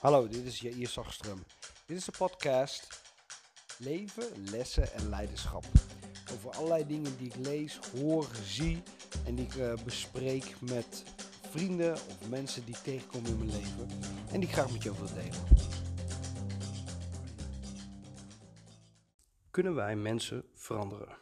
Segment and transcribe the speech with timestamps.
[0.00, 1.38] Hallo, dit is Jair Zagström.
[1.86, 3.02] Dit is de podcast
[3.78, 5.64] Leven, Lessen en Leiderschap.
[6.32, 8.82] Over allerlei dingen die ik lees, hoor, zie
[9.26, 11.04] en die ik uh, bespreek met
[11.50, 13.88] vrienden of mensen die ik tegenkom in mijn leven
[14.32, 15.44] en die ik graag met jou wil delen.
[19.50, 21.18] Kunnen wij mensen veranderen?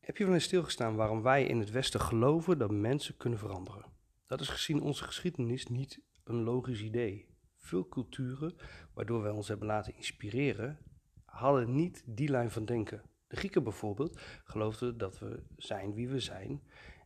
[0.00, 3.84] Heb je wel eens stilgestaan waarom wij in het Westen geloven dat mensen kunnen veranderen?
[4.26, 7.26] Dat is gezien onze geschiedenis niet een logisch idee.
[7.56, 8.56] Veel culturen,
[8.94, 10.78] waardoor wij ons hebben laten inspireren,
[11.24, 13.02] hadden niet die lijn van denken.
[13.26, 16.62] De Grieken bijvoorbeeld geloofden dat we zijn wie we zijn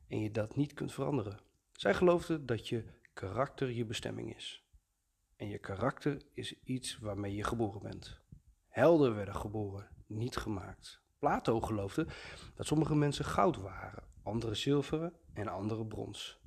[0.08, 1.40] en je dat niet kunt veranderen.
[1.72, 4.66] Zij geloofden dat je karakter je bestemming is.
[5.36, 8.20] En je karakter is iets waarmee je geboren bent.
[8.68, 11.02] Helden werden geboren, niet gemaakt.
[11.18, 12.06] Plato geloofde
[12.54, 16.40] dat sommige mensen goud waren, andere zilveren en andere brons.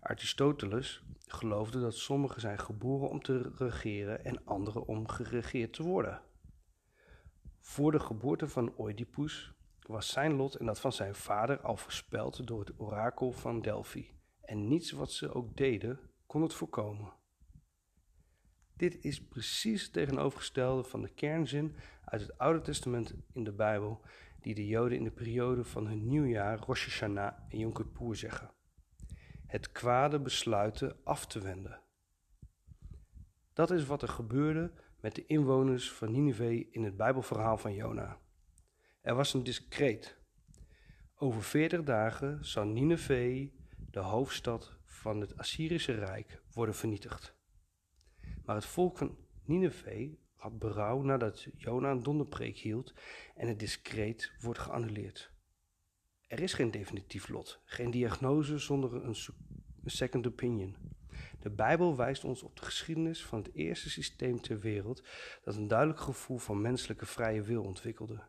[0.00, 6.22] Aristoteles geloofde dat sommigen zijn geboren om te regeren en anderen om geregeerd te worden.
[7.60, 12.46] Voor de geboorte van Oedipus was zijn lot en dat van zijn vader al voorspeld
[12.46, 14.10] door het orakel van Delphi.
[14.40, 17.12] En niets wat ze ook deden kon het voorkomen.
[18.76, 24.00] Dit is precies het tegenovergestelde van de kernzin uit het Oude Testament in de Bijbel,
[24.40, 28.50] die de Joden in de periode van hun nieuwjaar Rosh Hashanah en Yom Kippur zeggen
[29.54, 31.80] het kwade besluiten af te wenden.
[33.52, 38.18] Dat is wat er gebeurde met de inwoners van Nineveh in het Bijbelverhaal van Jona.
[39.00, 40.16] Er was een discreet.
[41.14, 43.50] Over veertig dagen zou Nineveh,
[43.90, 47.34] de hoofdstad van het Assyrische Rijk, worden vernietigd.
[48.44, 52.94] Maar het volk van Nineveh had berouw nadat Jona een donderpreek hield
[53.34, 55.33] en het discreet wordt geannuleerd.
[56.34, 59.16] Er is geen definitief lot, geen diagnose zonder een
[59.84, 60.76] second opinion.
[61.40, 65.02] De Bijbel wijst ons op de geschiedenis van het eerste systeem ter wereld
[65.44, 68.22] dat een duidelijk gevoel van menselijke vrije wil ontwikkelde.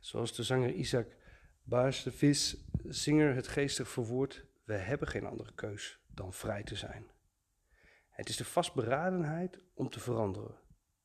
[0.00, 1.16] Zoals de zanger Isaac
[1.62, 7.06] Bashevis zinger het geestig verwoord, we hebben geen andere keus dan vrij te zijn.
[8.08, 10.58] Het is de vastberadenheid om te veranderen.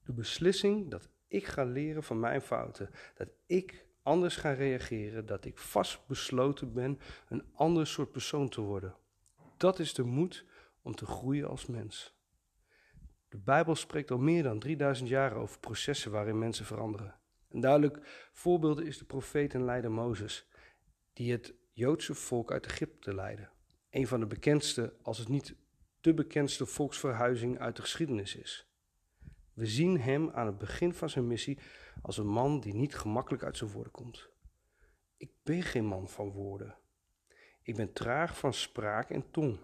[0.03, 5.45] De beslissing dat ik ga leren van mijn fouten, dat ik anders ga reageren, dat
[5.45, 8.95] ik vastbesloten ben een ander soort persoon te worden.
[9.57, 10.45] Dat is de moed
[10.81, 12.17] om te groeien als mens.
[13.27, 17.15] De Bijbel spreekt al meer dan 3000 jaar over processen waarin mensen veranderen.
[17.49, 20.47] Een duidelijk voorbeeld is de profeet en leider Mozes,
[21.13, 23.49] die het Joodse volk uit Egypte leidde.
[23.89, 25.55] Een van de bekendste, als het niet
[26.01, 28.69] de bekendste volksverhuizing uit de geschiedenis is.
[29.59, 31.59] We zien hem aan het begin van zijn missie
[32.01, 34.29] als een man die niet gemakkelijk uit zijn woorden komt.
[35.17, 36.77] Ik ben geen man van woorden.
[37.61, 39.59] Ik ben traag van spraak en tong.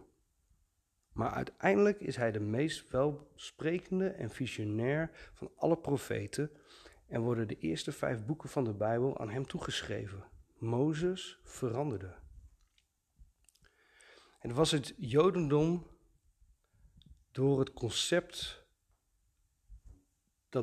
[1.11, 6.51] Maar uiteindelijk is hij de meest welsprekende en visionair van alle profeten
[7.07, 10.23] en worden de eerste vijf boeken van de Bijbel aan hem toegeschreven.
[10.57, 12.16] Mozes veranderde.
[14.39, 15.88] Het was het Jodendom
[17.31, 18.65] door het concept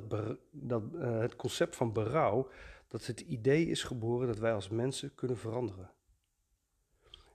[0.00, 2.48] dat, dat uh, het concept van berouw,
[2.88, 5.90] dat het idee is geboren dat wij als mensen kunnen veranderen.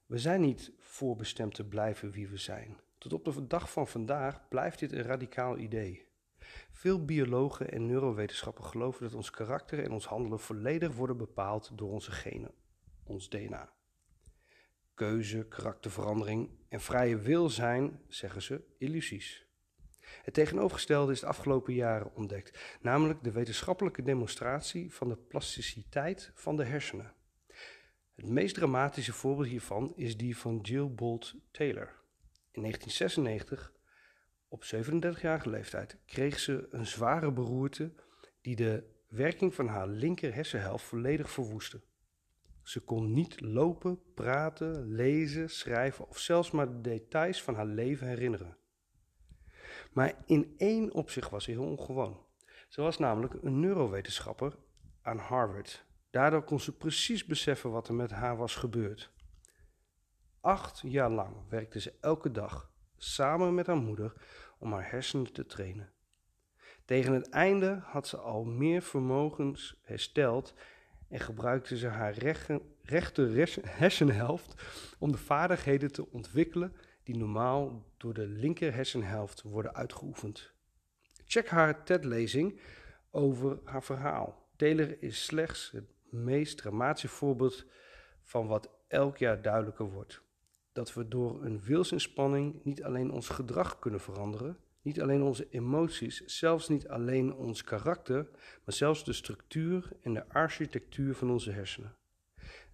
[0.05, 2.79] We zijn niet voorbestemd te blijven wie we zijn.
[2.97, 6.05] Tot op de dag van vandaag blijft dit een radicaal idee.
[6.71, 11.91] Veel biologen en neurowetenschappers geloven dat ons karakter en ons handelen volledig worden bepaald door
[11.91, 12.51] onze genen,
[13.03, 13.73] ons DNA.
[14.93, 19.46] Keuze, karakterverandering en vrije wil zijn, zeggen ze, illusies.
[20.23, 26.55] Het tegenovergestelde is de afgelopen jaren ontdekt, namelijk de wetenschappelijke demonstratie van de plasticiteit van
[26.55, 27.13] de hersenen.
[28.15, 31.95] Het meest dramatische voorbeeld hiervan is die van Jill Bolt Taylor.
[32.51, 33.73] In 1996,
[34.47, 37.93] op 37-jarige leeftijd, kreeg ze een zware beroerte
[38.41, 41.81] die de werking van haar linker hersenhelft volledig verwoestte.
[42.63, 48.07] Ze kon niet lopen, praten, lezen, schrijven of zelfs maar de details van haar leven
[48.07, 48.57] herinneren.
[49.97, 52.25] Maar in één opzicht was ze heel ongewoon.
[52.67, 54.55] Ze was namelijk een neurowetenschapper
[55.01, 59.11] aan Harvard Daardoor kon ze precies beseffen wat er met haar was gebeurd.
[60.41, 64.13] Acht jaar lang werkte ze elke dag samen met haar moeder
[64.59, 65.91] om haar hersenen te trainen.
[66.85, 70.53] Tegen het einde had ze al meer vermogens hersteld
[71.09, 72.13] en gebruikte ze haar
[72.83, 73.35] rechter
[73.81, 74.63] hersenhelft
[74.99, 76.75] om de vaardigheden te ontwikkelen
[77.07, 80.51] die normaal door de linker hersenhelft worden uitgeoefend.
[81.25, 82.59] Check haar TED-lezing
[83.11, 84.49] over haar verhaal.
[84.55, 87.65] Taylor is slechts het meest dramatische voorbeeld
[88.23, 90.25] van wat elk jaar duidelijker wordt.
[90.73, 96.25] dat we door een wilsinspanning niet alleen ons gedrag kunnen veranderen, niet alleen onze emoties,
[96.25, 98.29] zelfs niet alleen ons karakter,
[98.65, 101.95] maar zelfs de structuur en de architectuur van onze hersenen.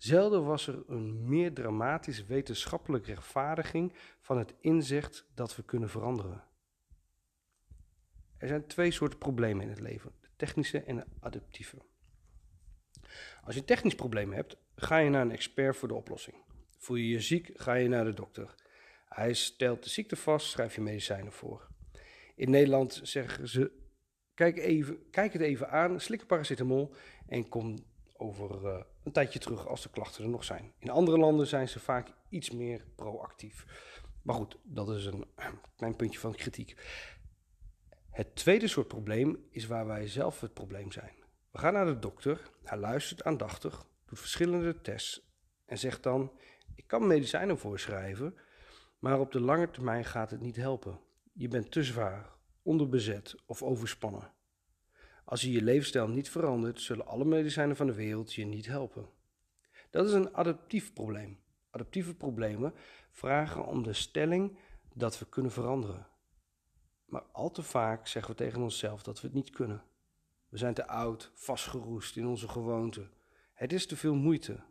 [0.03, 6.43] Zelden was er een meer dramatische wetenschappelijke rechtvaardiging van het inzicht dat we kunnen veranderen.
[8.37, 11.77] Er zijn twee soorten problemen in het leven: de technische en de adaptieve.
[13.43, 16.37] Als je technisch probleem hebt, ga je naar een expert voor de oplossing.
[16.77, 18.55] Voel je je ziek, ga je naar de dokter.
[19.05, 21.67] Hij stelt de ziekte vast, schrijf je medicijnen voor.
[22.35, 23.71] In Nederland zeggen ze:
[24.33, 26.93] kijk, even, kijk het even aan, slik een paracetamol
[27.27, 30.73] en kom over uh, een tijdje terug als de klachten er nog zijn.
[30.79, 33.65] In andere landen zijn ze vaak iets meer proactief.
[34.21, 35.25] Maar goed, dat is een
[35.75, 36.75] klein puntje van kritiek.
[38.09, 41.13] Het tweede soort probleem is waar wij zelf het probleem zijn.
[41.51, 45.31] We gaan naar de dokter, hij luistert aandachtig, doet verschillende tests
[45.65, 46.31] en zegt dan:
[46.75, 48.37] Ik kan medicijnen voorschrijven,
[48.99, 50.99] maar op de lange termijn gaat het niet helpen.
[51.33, 52.29] Je bent te zwaar,
[52.61, 54.31] onderbezet of overspannen.
[55.23, 59.09] Als je je levensstijl niet verandert, zullen alle medicijnen van de wereld je niet helpen.
[59.89, 61.39] Dat is een adaptief probleem.
[61.69, 62.73] Adaptieve problemen
[63.11, 64.57] vragen om de stelling
[64.93, 66.07] dat we kunnen veranderen.
[67.05, 69.83] Maar al te vaak zeggen we tegen onszelf dat we het niet kunnen.
[70.49, 73.11] We zijn te oud, vastgeroest in onze gewoonten.
[73.53, 74.63] Het is te veel moeite.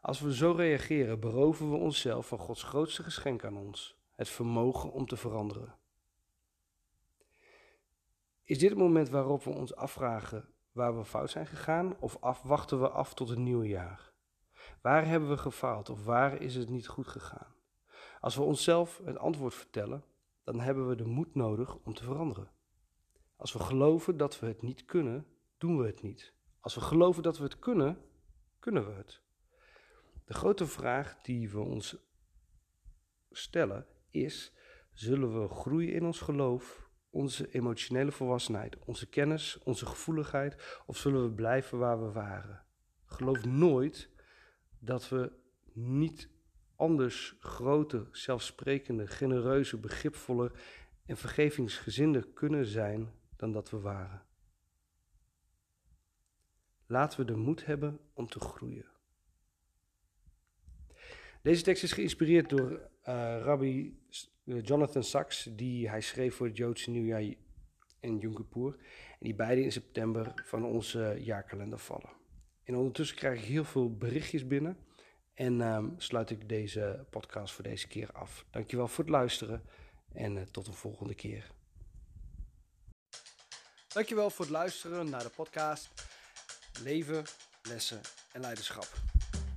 [0.00, 4.92] Als we zo reageren, beroven we onszelf van Gods grootste geschenk aan ons: het vermogen
[4.92, 5.74] om te veranderen.
[8.44, 12.80] Is dit het moment waarop we ons afvragen waar we fout zijn gegaan of wachten
[12.80, 14.12] we af tot het nieuwe jaar?
[14.80, 17.54] Waar hebben we gefaald of waar is het niet goed gegaan?
[18.20, 20.04] Als we onszelf het antwoord vertellen,
[20.44, 22.50] dan hebben we de moed nodig om te veranderen.
[23.36, 25.26] Als we geloven dat we het niet kunnen,
[25.58, 26.32] doen we het niet.
[26.60, 27.98] Als we geloven dat we het kunnen,
[28.58, 29.22] kunnen we het.
[30.24, 31.96] De grote vraag die we ons
[33.30, 34.52] stellen is:
[34.92, 36.83] zullen we groeien in ons geloof,
[37.14, 42.64] onze emotionele volwassenheid, onze kennis, onze gevoeligheid, of zullen we blijven waar we waren?
[43.04, 44.10] Geloof nooit
[44.78, 45.32] dat we
[45.72, 46.28] niet
[46.76, 50.52] anders grote, zelfsprekende, genereuze, begripvolle
[51.06, 54.22] en vergevingsgezinde kunnen zijn dan dat we waren.
[56.86, 58.92] Laten we de moed hebben om te groeien.
[61.42, 64.02] Deze tekst is geïnspireerd door uh, rabbi
[64.44, 67.22] Jonathan Sachs, die hij schreef voor het Joodse nieuwjaar
[68.00, 68.46] in Yom.
[68.54, 72.10] En die beide in september van onze jaarkalender vallen.
[72.64, 74.78] En ondertussen krijg ik heel veel berichtjes binnen.
[75.34, 78.46] En um, sluit ik deze podcast voor deze keer af.
[78.50, 79.62] Dankjewel voor het luisteren
[80.12, 81.50] en uh, tot een volgende keer.
[83.88, 85.90] Dankjewel voor het luisteren naar de podcast
[86.82, 87.24] Leven,
[87.62, 88.00] Lessen
[88.32, 89.13] en Leiderschap.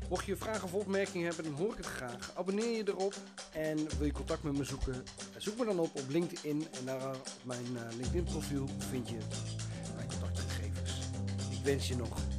[0.10, 2.32] Mocht je vragen of opmerkingen hebben, dan hoor ik het graag.
[2.36, 3.16] Abonneer je erop
[3.52, 5.04] en wil je contact met me zoeken,
[5.38, 6.68] zoek me dan op op LinkedIn.
[6.80, 9.18] En daar op mijn uh, LinkedIn profiel vind je
[9.96, 10.92] mijn contactgegevens.
[11.50, 12.37] Ik wens je nog